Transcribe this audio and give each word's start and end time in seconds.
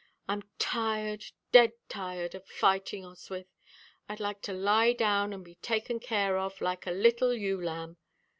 I'm 0.27 0.41
tired, 0.57 1.25
dead 1.51 1.73
tired, 1.87 2.33
of 2.33 2.47
fighting, 2.47 3.03
Oswyth. 3.05 3.45
I'd 4.09 4.19
like 4.19 4.41
to 4.41 4.51
lie 4.51 4.93
down 4.93 5.31
and 5.31 5.45
be 5.45 5.53
taken 5.61 5.99
care 5.99 6.39
of, 6.39 6.59
like 6.59 6.87
a 6.87 6.91
little 6.91 7.35
ewe 7.35 7.61
lamb. 7.63 7.97